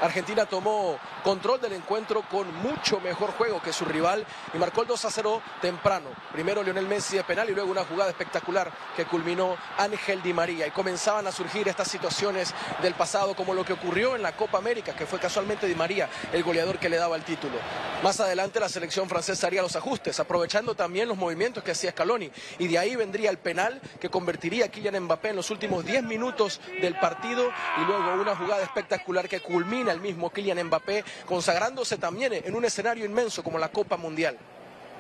Argentina 0.01 0.47
tomó 0.47 0.99
control 1.23 1.61
del 1.61 1.75
encuentro 1.75 2.23
con 2.23 2.53
mucho 2.63 3.01
mejor 3.01 3.33
juego 3.33 3.61
que 3.61 3.73
su 3.73 3.85
rival 3.85 4.25
y 4.55 4.59
marcó 4.59 4.83
el 4.83 4.89
2 4.89 5.05
a 5.05 5.11
0 5.11 5.43
temprano. 5.61 6.09
Primero 6.33 6.63
Lionel 6.63 6.89
Messi 6.89 7.17
de 7.17 7.25
penal 7.25 7.51
y 7.51 7.55
luego 7.55 7.71
una 7.71 7.85
jugada 7.85 8.11
espectacular 8.11 8.73
que 8.97 9.05
culminó 9.05 9.57
Ángel 9.77 10.23
Di 10.23 10.33
María. 10.33 10.67
Y 10.67 10.71
comenzaban 10.71 11.27
a 11.27 11.33
surgir 11.33 11.69
estas 11.69 11.89
situaciones 11.89 12.55
del 12.81 12.95
pasado 12.95 13.35
como 13.35 13.53
lo 13.53 13.65
que 13.65 13.75
ocurrió 13.75 14.17
en 14.17 14.23
la 14.23 14.37
Copa 14.37 14.59
América, 14.59 14.95
que 14.95 15.07
fue 15.07 15.19
casualmente 15.19 15.67
Di 15.67 15.75
María 15.75 16.09
el 16.33 16.43
goleador 16.43 16.79
que 16.79 16.89
le 16.89 16.97
daba 16.97 17.17
el 17.17 17.25
título. 17.25 17.59
Más 18.03 18.19
adelante 18.21 18.59
la 18.59 18.71
selección 18.71 19.09
francesa 19.09 19.47
haría 19.49 19.61
los 19.61 19.77
ajustes, 19.77 20.19
aprovechando 20.19 20.75
también 20.75 21.09
los 21.09 21.19
movimientos 21.19 21.63
que 21.63 21.73
hacía 21.73 21.91
Scaloni. 21.91 22.31
Y 22.59 22.69
de 22.69 22.79
ahí 22.79 22.97
vendría 22.97 23.29
el 23.29 23.39
penal 23.39 23.81
que 24.01 24.09
convertiría 24.09 24.67
a 24.67 24.69
Kylian 24.69 25.05
Mbappé 25.05 25.29
en 25.31 25.37
los 25.37 25.51
últimos 25.51 25.85
10 25.85 26.05
minutos 26.05 26.61
del 26.81 26.99
partido 26.99 27.51
y 27.77 27.85
luego 27.85 28.15
una 28.15 28.35
jugada 28.35 28.63
espectacular 28.63 29.29
que 29.29 29.41
culmina 29.41 29.90
el 29.93 30.01
mismo 30.01 30.31
Kylian 30.31 30.67
Mbappé, 30.67 31.05
consagrándose 31.27 31.97
también 31.99 32.33
en 32.33 32.55
un 32.55 32.65
escenario 32.65 33.05
inmenso 33.05 33.43
como 33.43 33.59
la 33.59 33.71
Copa 33.71 33.97
Mundial. 33.97 34.37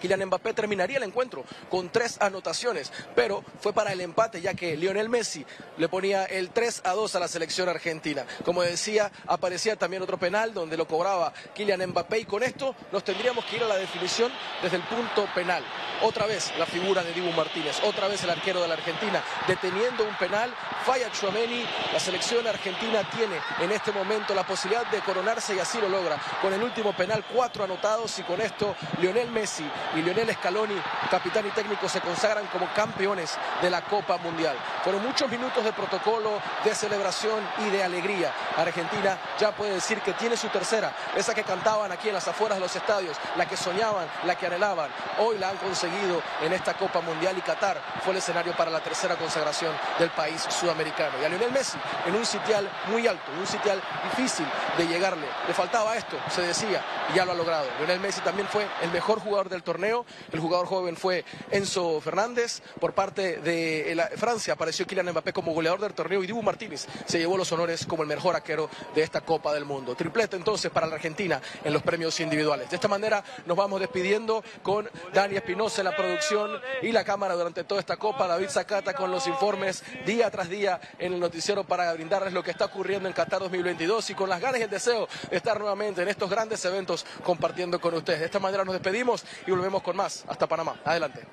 Kylian 0.00 0.26
Mbappé 0.26 0.54
terminaría 0.54 0.96
el 0.96 1.02
encuentro 1.04 1.44
con 1.68 1.90
tres 1.90 2.16
anotaciones, 2.20 2.92
pero 3.14 3.44
fue 3.60 3.72
para 3.72 3.92
el 3.92 4.00
empate 4.00 4.40
ya 4.40 4.54
que 4.54 4.76
Lionel 4.76 5.08
Messi 5.08 5.44
le 5.76 5.88
ponía 5.88 6.24
el 6.24 6.50
3 6.50 6.82
a 6.84 6.92
2 6.92 7.14
a 7.14 7.20
la 7.20 7.28
selección 7.28 7.68
argentina. 7.68 8.24
Como 8.44 8.62
decía, 8.62 9.10
aparecía 9.26 9.76
también 9.76 10.02
otro 10.02 10.18
penal 10.18 10.54
donde 10.54 10.76
lo 10.76 10.86
cobraba 10.86 11.32
Kylian 11.54 11.90
Mbappé 11.90 12.20
y 12.20 12.24
con 12.24 12.42
esto 12.42 12.74
nos 12.92 13.04
tendríamos 13.04 13.44
que 13.44 13.56
ir 13.56 13.62
a 13.62 13.68
la 13.68 13.76
definición 13.76 14.32
desde 14.62 14.76
el 14.76 14.82
punto 14.84 15.26
penal. 15.34 15.62
Otra 16.02 16.26
vez 16.26 16.52
la 16.58 16.64
figura 16.64 17.02
de 17.02 17.12
Dibu 17.12 17.30
Martínez, 17.32 17.78
otra 17.84 18.08
vez 18.08 18.24
el 18.24 18.30
arquero 18.30 18.62
de 18.62 18.68
la 18.68 18.74
Argentina 18.74 19.22
deteniendo 19.46 20.04
un 20.04 20.16
penal, 20.16 20.52
falla 20.84 21.10
Chouameni, 21.12 21.64
la 21.92 22.00
selección 22.00 22.46
argentina 22.46 23.08
tiene 23.10 23.36
en 23.60 23.70
este 23.72 23.92
momento 23.92 24.34
la 24.34 24.46
posibilidad 24.46 24.86
de 24.90 25.00
coronarse 25.00 25.54
y 25.54 25.58
así 25.58 25.80
lo 25.80 25.88
logra. 25.88 26.18
Con 26.40 26.52
el 26.52 26.62
último 26.62 26.94
penal, 26.94 27.24
cuatro 27.32 27.64
anotados 27.64 28.18
y 28.18 28.22
con 28.22 28.40
esto 28.40 28.74
Lionel 29.00 29.30
Messi 29.30 29.64
y 29.94 30.02
Lionel 30.02 30.32
Scaloni, 30.34 30.80
capitán 31.10 31.46
y 31.46 31.50
técnico, 31.50 31.88
se 31.88 32.00
consagran 32.00 32.46
como 32.46 32.72
campeones 32.74 33.36
de 33.60 33.70
la 33.70 33.82
Copa 33.82 34.18
Mundial. 34.18 34.56
Fueron 34.84 35.02
muchos 35.02 35.30
minutos 35.30 35.64
de 35.64 35.72
protocolo, 35.72 36.40
de 36.64 36.74
celebración 36.74 37.40
y 37.58 37.70
de 37.70 37.82
alegría. 37.82 38.32
Argentina 38.56 39.18
ya 39.38 39.52
puede 39.52 39.74
decir 39.74 40.00
que 40.00 40.12
tiene 40.14 40.36
su 40.36 40.48
tercera, 40.48 40.92
esa 41.16 41.34
que 41.34 41.44
cantaban 41.44 41.90
aquí 41.92 42.08
en 42.08 42.14
las 42.14 42.28
afueras 42.28 42.58
de 42.58 42.62
los 42.62 42.74
estadios, 42.74 43.16
la 43.36 43.46
que 43.46 43.56
soñaban, 43.56 44.06
la 44.24 44.34
que 44.36 44.46
anhelaban. 44.46 44.90
Hoy 45.18 45.38
la 45.38 45.50
han 45.50 45.56
conseguido 45.56 46.22
en 46.42 46.52
esta 46.52 46.74
Copa 46.74 47.00
Mundial 47.00 47.36
y 47.38 47.40
Qatar 47.40 47.80
fue 48.02 48.12
el 48.12 48.18
escenario 48.18 48.52
para 48.52 48.70
la 48.70 48.80
tercera 48.80 49.16
consagración 49.16 49.74
del 49.98 50.10
país 50.10 50.46
sudamericano. 50.48 51.20
Y 51.20 51.24
a 51.24 51.28
Lionel 51.28 51.52
Messi 51.52 51.78
en 52.06 52.14
un 52.14 52.24
sitial 52.24 52.68
muy 52.86 53.06
alto, 53.06 53.30
en 53.32 53.40
un 53.40 53.46
sitial 53.46 53.80
difícil 54.04 54.46
de 54.78 54.86
llegarle. 54.86 55.26
Le 55.46 55.54
faltaba 55.54 55.96
esto, 55.96 56.16
se 56.30 56.42
decía, 56.42 56.84
y 57.12 57.16
ya 57.16 57.24
lo 57.24 57.32
ha 57.32 57.34
logrado. 57.34 57.66
Lionel 57.78 58.00
Messi 58.00 58.20
también 58.20 58.48
fue 58.48 58.66
el 58.82 58.90
mejor 58.90 59.20
jugador 59.20 59.48
del 59.48 59.62
torneo 59.62 60.04
el 60.32 60.40
jugador 60.40 60.66
joven 60.66 60.96
fue 60.96 61.24
Enzo 61.50 62.00
Fernández. 62.00 62.62
Por 62.78 62.94
parte 62.94 63.38
de 63.38 64.08
Francia 64.16 64.54
apareció 64.54 64.86
Kylian 64.86 65.10
Mbappé 65.10 65.32
como 65.32 65.52
goleador 65.52 65.80
del 65.80 65.94
torneo 65.94 66.22
y 66.22 66.26
Dibu 66.26 66.42
Martínez 66.42 66.86
se 67.06 67.18
llevó 67.18 67.36
los 67.36 67.50
honores 67.52 67.86
como 67.86 68.02
el 68.02 68.08
mejor 68.08 68.36
arquero 68.36 68.68
de 68.94 69.02
esta 69.02 69.20
Copa 69.20 69.52
del 69.52 69.64
Mundo. 69.64 69.94
Triplete 69.94 70.36
entonces 70.36 70.70
para 70.70 70.86
la 70.86 70.94
Argentina 70.94 71.40
en 71.64 71.72
los 71.72 71.82
premios 71.82 72.18
individuales. 72.20 72.70
De 72.70 72.76
esta 72.76 72.88
manera 72.88 73.24
nos 73.46 73.56
vamos 73.56 73.80
despidiendo 73.80 74.44
con 74.62 74.88
Dani 75.12 75.36
Espinosa 75.36 75.82
la 75.82 75.96
producción 75.96 76.50
y 76.82 76.92
la 76.92 77.04
cámara 77.04 77.34
durante 77.34 77.64
toda 77.64 77.80
esta 77.80 77.96
Copa. 77.96 78.26
David 78.26 78.48
Zacata 78.48 78.94
con 78.94 79.10
los 79.10 79.26
informes 79.26 79.82
día 80.06 80.30
tras 80.30 80.48
día 80.48 80.80
en 80.98 81.14
el 81.14 81.20
noticiero 81.20 81.64
para 81.64 81.92
brindarles 81.92 82.32
lo 82.32 82.42
que 82.42 82.50
está 82.50 82.66
ocurriendo 82.66 83.08
en 83.08 83.14
Qatar 83.14 83.40
2022 83.40 84.10
y 84.10 84.14
con 84.14 84.28
las 84.28 84.40
ganas 84.40 84.60
y 84.60 84.62
el 84.62 84.69
deseo 84.70 85.08
de 85.30 85.36
estar 85.36 85.58
nuevamente 85.58 86.02
en 86.02 86.08
estos 86.08 86.30
grandes 86.30 86.64
eventos 86.64 87.04
compartiendo 87.24 87.80
con 87.80 87.94
ustedes. 87.94 88.20
De 88.20 88.26
esta 88.26 88.38
manera 88.38 88.64
nos 88.64 88.74
despedimos 88.74 89.24
y 89.46 89.50
volvemos 89.50 89.82
con 89.82 89.96
más. 89.96 90.24
Hasta 90.28 90.46
Panamá. 90.46 90.76
Adelante. 90.84 91.26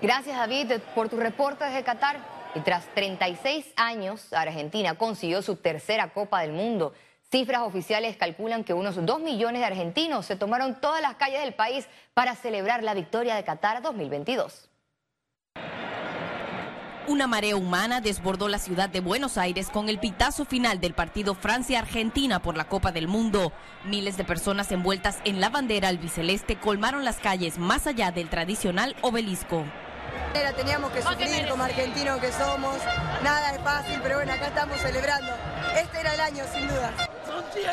Gracias, 0.00 0.36
David, 0.36 0.72
por 0.94 1.08
tu 1.08 1.16
reporte 1.16 1.64
desde 1.64 1.82
Qatar. 1.82 2.18
Y 2.54 2.60
tras 2.60 2.86
36 2.94 3.66
años, 3.76 4.32
Argentina 4.32 4.94
consiguió 4.94 5.42
su 5.42 5.56
tercera 5.56 6.12
Copa 6.12 6.40
del 6.40 6.52
Mundo. 6.52 6.94
Cifras 7.30 7.62
oficiales 7.62 8.16
calculan 8.16 8.62
que 8.62 8.74
unos 8.74 9.04
2 9.04 9.20
millones 9.20 9.60
de 9.60 9.66
argentinos 9.66 10.26
se 10.26 10.36
tomaron 10.36 10.80
todas 10.80 11.02
las 11.02 11.16
calles 11.16 11.40
del 11.40 11.54
país 11.54 11.88
para 12.12 12.36
celebrar 12.36 12.84
la 12.84 12.94
victoria 12.94 13.34
de 13.34 13.42
Qatar 13.42 13.82
2022. 13.82 14.68
Una 17.06 17.26
marea 17.26 17.54
humana 17.54 18.00
desbordó 18.00 18.48
la 18.48 18.58
ciudad 18.58 18.88
de 18.88 19.00
Buenos 19.00 19.36
Aires 19.36 19.68
con 19.68 19.90
el 19.90 19.98
pitazo 19.98 20.46
final 20.46 20.80
del 20.80 20.94
partido 20.94 21.34
Francia-Argentina 21.34 22.40
por 22.40 22.56
la 22.56 22.64
Copa 22.64 22.92
del 22.92 23.08
Mundo. 23.08 23.52
Miles 23.84 24.16
de 24.16 24.24
personas 24.24 24.72
envueltas 24.72 25.18
en 25.26 25.38
la 25.38 25.50
bandera 25.50 25.88
albiceleste 25.88 26.56
colmaron 26.56 27.04
las 27.04 27.18
calles 27.18 27.58
más 27.58 27.86
allá 27.86 28.10
del 28.10 28.30
tradicional 28.30 28.96
obelisco. 29.02 29.64
Teníamos 30.56 30.92
que 30.92 31.02
sufrir 31.02 31.46
como 31.48 31.64
argentinos 31.64 32.18
que 32.20 32.32
somos, 32.32 32.76
nada 33.22 33.52
es 33.52 33.60
fácil, 33.60 34.00
pero 34.02 34.16
bueno, 34.16 34.32
acá 34.32 34.46
estamos 34.46 34.78
celebrando. 34.78 35.32
Este 35.76 36.00
era 36.00 36.14
el 36.14 36.20
año, 36.20 36.44
sin 36.54 36.66
duda. 36.68 36.92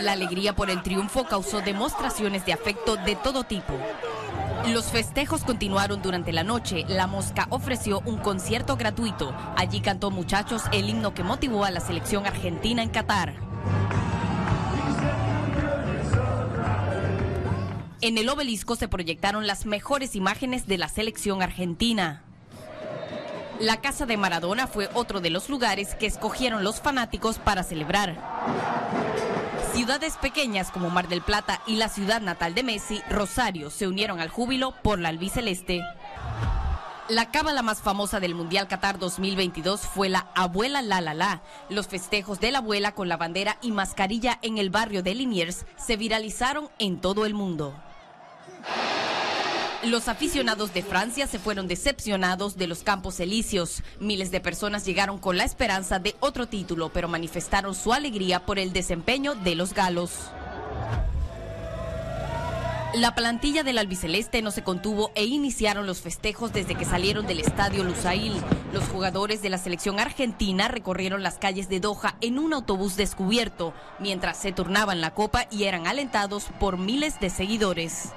La 0.02 0.12
alegría 0.12 0.54
por 0.54 0.70
el 0.70 0.82
triunfo 0.84 1.24
causó 1.26 1.62
demostraciones 1.62 2.46
de 2.46 2.54
afecto 2.54 2.98
de 2.98 3.16
todo 3.16 3.44
tipo. 3.44 3.74
Los 4.68 4.86
festejos 4.86 5.44
continuaron 5.44 6.02
durante 6.02 6.32
la 6.32 6.44
noche. 6.44 6.86
La 6.88 7.08
Mosca 7.08 7.48
ofreció 7.50 8.02
un 8.06 8.18
concierto 8.18 8.78
gratuito. 8.78 9.36
Allí 9.58 9.82
cantó 9.82 10.12
Muchachos 10.12 10.64
el 10.72 10.88
himno 10.88 11.14
que 11.14 11.24
motivó 11.24 11.66
a 11.66 11.72
la 11.72 11.80
selección 11.80 12.26
argentina 12.28 12.84
en 12.84 12.90
Qatar. 12.90 13.34
En 18.02 18.18
el 18.18 18.30
obelisco 18.30 18.76
se 18.76 18.88
proyectaron 18.88 19.46
las 19.46 19.66
mejores 19.66 20.16
imágenes 20.16 20.68
de 20.68 20.78
la 20.78 20.90
selección 20.90 21.42
argentina. 21.42 22.24
La 23.60 23.82
casa 23.82 24.06
de 24.06 24.18
Maradona 24.18 24.68
fue 24.68 24.90
otro 24.94 25.22
de 25.22 25.30
los 25.30 25.50
lugares 25.50 25.96
que 25.96 26.08
escogieron 26.08 26.64
los 26.64 26.82
fanáticos 26.82 27.38
para 27.38 27.64
celebrar. 27.64 28.18
Ciudades 29.74 30.18
pequeñas 30.18 30.70
como 30.70 30.90
Mar 30.90 31.08
del 31.08 31.22
Plata 31.22 31.62
y 31.66 31.78
la 31.78 31.88
ciudad 31.88 32.20
natal 32.20 32.54
de 32.54 32.62
Messi, 32.62 33.02
Rosario, 33.10 33.70
se 33.70 33.88
unieron 33.88 34.20
al 34.20 34.30
júbilo 34.30 34.74
por 34.84 35.00
la 35.00 35.08
albiceleste. 35.08 35.82
La 37.08 37.32
cábala 37.32 37.62
más 37.62 37.82
famosa 37.82 38.20
del 38.20 38.36
Mundial 38.36 38.68
Qatar 38.68 39.00
2022 39.00 39.82
fue 39.82 40.10
la 40.10 40.28
Abuela 40.36 40.82
La 40.82 41.00
La 41.00 41.14
La. 41.14 41.42
Los 41.70 41.88
festejos 41.88 42.42
de 42.42 42.52
la 42.52 42.58
abuela 42.58 42.92
con 42.94 43.08
la 43.08 43.16
bandera 43.16 43.58
y 43.62 43.72
mascarilla 43.72 44.40
en 44.42 44.58
el 44.58 44.70
barrio 44.70 45.04
de 45.04 45.16
Liniers 45.16 45.66
se 45.78 45.96
viralizaron 45.96 46.70
en 46.78 47.00
todo 47.00 47.26
el 47.26 47.34
mundo. 47.34 47.74
Los 49.84 50.08
aficionados 50.08 50.76
de 50.76 50.84
Francia 50.84 51.26
se 51.26 51.40
fueron 51.40 51.68
decepcionados 51.68 52.56
de 52.56 52.68
los 52.68 52.84
Campos 52.84 53.20
Elíseos. 53.20 53.82
Miles 54.00 54.30
de 54.30 54.40
personas 54.40 54.86
llegaron 54.86 55.18
con 55.18 55.38
la 55.38 55.44
esperanza 55.44 55.98
de 55.98 56.16
otro 56.20 56.48
título, 56.48 56.90
pero 56.90 57.08
manifestaron 57.08 57.74
su 57.74 57.92
alegría 57.92 58.46
por 58.46 58.60
el 58.60 58.74
desempeño 58.74 59.34
de 59.34 59.56
los 59.56 59.74
galos. 59.74 60.12
La 62.94 63.16
plantilla 63.16 63.64
del 63.64 63.80
albiceleste 63.80 64.44
no 64.44 64.52
se 64.52 64.64
contuvo 64.64 65.12
e 65.16 65.26
iniciaron 65.26 65.88
los 65.88 66.02
festejos 66.02 66.54
desde 66.54 66.76
que 66.76 66.86
salieron 66.86 67.26
del 67.26 67.40
estadio 67.40 67.84
Lusail. 67.84 68.34
Los 68.74 68.84
jugadores 68.84 69.42
de 69.42 69.50
la 69.50 69.58
selección 69.58 70.00
argentina 70.00 70.68
recorrieron 70.68 71.24
las 71.24 71.40
calles 71.40 71.70
de 71.70 71.80
Doha 71.80 72.18
en 72.22 72.38
un 72.38 72.54
autobús 72.54 72.98
descubierto, 72.98 73.74
mientras 73.98 74.38
se 74.38 74.52
turnaban 74.52 75.02
la 75.02 75.16
copa 75.16 75.48
y 75.50 75.64
eran 75.64 75.88
alentados 75.88 76.48
por 76.60 76.78
miles 76.78 77.20
de 77.20 77.32
seguidores. 77.32 78.10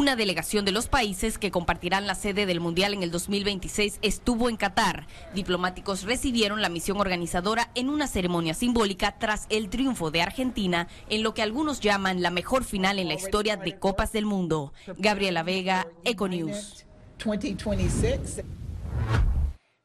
Una 0.00 0.16
delegación 0.16 0.64
de 0.64 0.72
los 0.72 0.88
países 0.88 1.36
que 1.36 1.50
compartirán 1.50 2.06
la 2.06 2.14
sede 2.14 2.46
del 2.46 2.58
Mundial 2.58 2.94
en 2.94 3.02
el 3.02 3.10
2026 3.10 3.98
estuvo 4.00 4.48
en 4.48 4.56
Qatar. 4.56 5.06
Diplomáticos 5.34 6.04
recibieron 6.04 6.62
la 6.62 6.70
misión 6.70 6.98
organizadora 6.98 7.70
en 7.74 7.90
una 7.90 8.06
ceremonia 8.06 8.54
simbólica 8.54 9.18
tras 9.18 9.44
el 9.50 9.68
triunfo 9.68 10.10
de 10.10 10.22
Argentina 10.22 10.88
en 11.10 11.22
lo 11.22 11.34
que 11.34 11.42
algunos 11.42 11.80
llaman 11.80 12.22
la 12.22 12.30
mejor 12.30 12.64
final 12.64 12.98
en 12.98 13.08
la 13.08 13.14
historia 13.14 13.58
de 13.58 13.78
Copas 13.78 14.10
del 14.10 14.24
Mundo. 14.24 14.72
Gabriela 14.96 15.42
Vega, 15.42 15.86
Econews. 16.04 16.86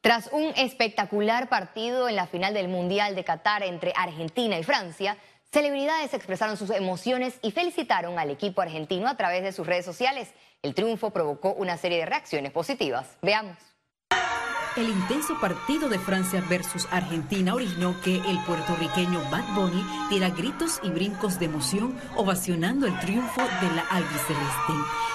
Tras 0.00 0.30
un 0.32 0.50
espectacular 0.56 1.50
partido 1.50 2.08
en 2.08 2.16
la 2.16 2.26
final 2.26 2.54
del 2.54 2.68
Mundial 2.68 3.16
de 3.16 3.24
Qatar 3.24 3.64
entre 3.64 3.92
Argentina 3.94 4.58
y 4.58 4.62
Francia, 4.62 5.18
celebridades 5.56 6.12
expresaron 6.12 6.58
sus 6.58 6.68
emociones 6.68 7.38
y 7.40 7.50
felicitaron 7.50 8.18
al 8.18 8.28
equipo 8.28 8.60
argentino 8.60 9.08
a 9.08 9.16
través 9.16 9.42
de 9.42 9.52
sus 9.52 9.66
redes 9.66 9.86
sociales. 9.86 10.34
El 10.60 10.74
triunfo 10.74 11.14
provocó 11.14 11.54
una 11.54 11.78
serie 11.78 11.96
de 11.96 12.04
reacciones 12.04 12.52
positivas. 12.52 13.16
Veamos. 13.22 13.56
El 14.76 14.90
intenso 14.90 15.40
partido 15.40 15.88
de 15.88 15.98
Francia 15.98 16.44
versus 16.50 16.86
Argentina 16.90 17.54
originó 17.54 17.98
que 18.02 18.16
el 18.16 18.38
puertorriqueño 18.44 19.22
Bad 19.30 19.54
Bunny 19.54 19.82
diera 20.10 20.28
gritos 20.28 20.80
y 20.82 20.90
brincos 20.90 21.38
de 21.38 21.46
emoción 21.46 21.94
ovacionando 22.14 22.86
el 22.86 22.98
triunfo 23.00 23.40
de 23.40 23.74
la 23.74 23.82
albiceleste. 23.88 24.74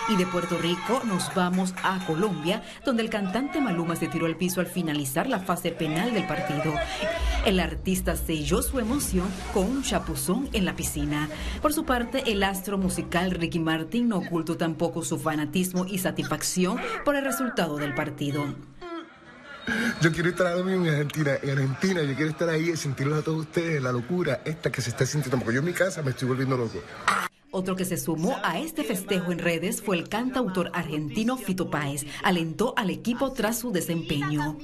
Y 0.09 0.15
de 0.15 0.25
Puerto 0.25 0.57
Rico 0.57 1.03
nos 1.05 1.31
vamos 1.35 1.75
a 1.83 2.03
Colombia, 2.07 2.63
donde 2.83 3.03
el 3.03 3.11
cantante 3.11 3.61
Maluma 3.61 3.95
se 3.95 4.07
tiró 4.07 4.25
al 4.25 4.35
piso 4.35 4.61
al 4.61 4.65
finalizar 4.65 5.29
la 5.29 5.39
fase 5.39 5.69
penal 5.69 6.11
del 6.11 6.25
partido. 6.25 6.73
El 7.45 7.59
artista 7.59 8.15
selló 8.15 8.63
su 8.63 8.79
emoción 8.79 9.27
con 9.53 9.67
un 9.67 9.83
chapuzón 9.83 10.49
en 10.53 10.65
la 10.65 10.75
piscina. 10.75 11.29
Por 11.61 11.71
su 11.71 11.85
parte, 11.85 12.31
el 12.31 12.41
astro 12.41 12.79
musical 12.79 13.29
Ricky 13.29 13.59
Martin 13.59 14.09
no 14.09 14.17
ocultó 14.17 14.57
tampoco 14.57 15.03
su 15.03 15.19
fanatismo 15.19 15.85
y 15.85 15.99
satisfacción 15.99 16.79
por 17.05 17.15
el 17.15 17.23
resultado 17.23 17.77
del 17.77 17.93
partido. 17.93 18.55
Yo 20.01 20.11
quiero 20.11 20.29
estar 20.29 20.47
ahora 20.47 20.63
mismo 20.63 20.85
en 20.85 20.93
Argentina. 20.93 21.31
En 21.41 21.49
Argentina, 21.51 22.01
yo 22.03 22.15
quiero 22.15 22.31
estar 22.31 22.49
ahí 22.49 22.69
y 22.69 22.77
sentirlos 22.77 23.19
a 23.19 23.21
todos 23.23 23.41
ustedes, 23.41 23.81
la 23.81 23.91
locura 23.91 24.41
esta 24.45 24.71
que 24.71 24.81
se 24.81 24.89
está 24.89 25.05
sintiendo. 25.05 25.37
Porque 25.37 25.55
yo 25.55 25.59
en 25.59 25.65
mi 25.65 25.73
casa 25.73 26.01
me 26.01 26.11
estoy 26.11 26.27
volviendo 26.27 26.57
loco. 26.57 26.81
Otro 27.53 27.75
que 27.75 27.83
se 27.83 27.97
sumó 27.97 28.39
a 28.43 28.59
este 28.59 28.83
festejo 28.83 29.33
en 29.33 29.39
redes 29.39 29.81
fue 29.81 29.97
el 29.97 30.07
cantautor 30.07 30.71
argentino 30.73 31.37
Fito 31.37 31.69
Páez. 31.69 32.05
Alentó 32.23 32.73
al 32.77 32.89
equipo 32.89 33.33
tras 33.33 33.59
su 33.59 33.73
desempeño. 33.73 34.57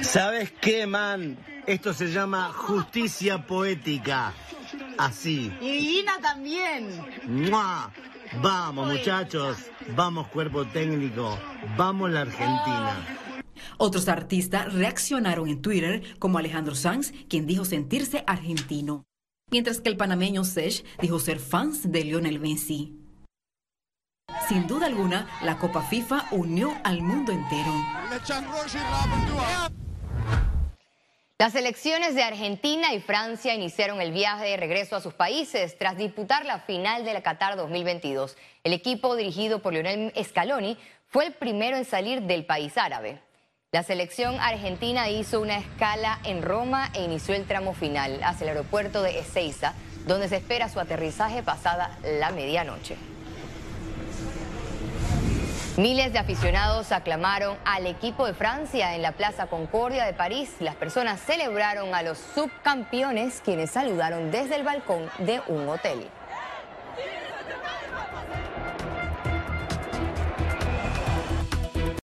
¿Sabes 0.00 0.52
qué, 0.60 0.86
man? 0.86 1.36
Esto 1.66 1.92
se 1.92 2.10
llama 2.10 2.50
justicia 2.54 3.46
poética. 3.46 4.32
Así. 4.96 5.52
Y 5.60 5.72
divina 5.72 6.14
también. 6.22 6.88
¡Mua! 7.26 7.92
Vamos, 8.40 8.92
muchachos. 8.92 9.58
Vamos, 9.94 10.28
cuerpo 10.28 10.66
técnico. 10.66 11.38
Vamos, 11.76 12.10
la 12.10 12.22
Argentina. 12.22 13.25
Otros 13.78 14.08
artistas 14.08 14.72
reaccionaron 14.72 15.48
en 15.48 15.62
Twitter, 15.62 16.02
como 16.18 16.38
Alejandro 16.38 16.74
Sanz, 16.74 17.12
quien 17.28 17.46
dijo 17.46 17.64
sentirse 17.64 18.24
argentino, 18.26 19.04
mientras 19.50 19.80
que 19.80 19.88
el 19.88 19.96
panameño 19.96 20.44
Sesh 20.44 20.84
dijo 21.00 21.18
ser 21.18 21.38
fans 21.38 21.90
de 21.90 22.04
Lionel 22.04 22.40
Messi. 22.40 22.96
Sin 24.48 24.66
duda 24.66 24.86
alguna, 24.86 25.28
la 25.42 25.58
Copa 25.58 25.82
FIFA 25.82 26.26
unió 26.30 26.72
al 26.84 27.02
mundo 27.02 27.32
entero. 27.32 27.72
Las 31.38 31.54
elecciones 31.54 32.14
de 32.14 32.22
Argentina 32.22 32.94
y 32.94 33.00
Francia 33.00 33.54
iniciaron 33.54 34.00
el 34.00 34.10
viaje 34.10 34.46
de 34.46 34.56
regreso 34.56 34.96
a 34.96 35.02
sus 35.02 35.12
países 35.12 35.76
tras 35.76 35.98
disputar 35.98 36.46
la 36.46 36.60
final 36.60 37.04
de 37.04 37.12
la 37.12 37.22
Qatar 37.22 37.56
2022. 37.56 38.38
El 38.64 38.72
equipo 38.72 39.16
dirigido 39.16 39.60
por 39.60 39.74
Lionel 39.74 40.14
Scaloni 40.24 40.78
fue 41.08 41.26
el 41.26 41.34
primero 41.34 41.76
en 41.76 41.84
salir 41.84 42.22
del 42.22 42.46
país 42.46 42.78
árabe. 42.78 43.20
La 43.76 43.82
selección 43.82 44.40
argentina 44.40 45.10
hizo 45.10 45.38
una 45.38 45.58
escala 45.58 46.18
en 46.24 46.40
Roma 46.40 46.88
e 46.94 47.02
inició 47.02 47.34
el 47.34 47.44
tramo 47.44 47.74
final 47.74 48.22
hacia 48.24 48.44
el 48.44 48.56
aeropuerto 48.56 49.02
de 49.02 49.18
Ezeiza, 49.18 49.74
donde 50.06 50.30
se 50.30 50.36
espera 50.36 50.70
su 50.70 50.80
aterrizaje 50.80 51.42
pasada 51.42 51.90
la 52.02 52.30
medianoche. 52.30 52.96
Miles 55.76 56.10
de 56.10 56.18
aficionados 56.18 56.90
aclamaron 56.90 57.58
al 57.66 57.86
equipo 57.86 58.24
de 58.24 58.32
Francia 58.32 58.94
en 58.94 59.02
la 59.02 59.12
Plaza 59.12 59.46
Concordia 59.48 60.06
de 60.06 60.14
París. 60.14 60.54
Las 60.60 60.74
personas 60.74 61.20
celebraron 61.20 61.94
a 61.94 62.02
los 62.02 62.16
subcampeones, 62.16 63.42
quienes 63.44 63.72
saludaron 63.72 64.30
desde 64.30 64.56
el 64.56 64.62
balcón 64.62 65.10
de 65.18 65.42
un 65.48 65.68
hotel. 65.68 66.08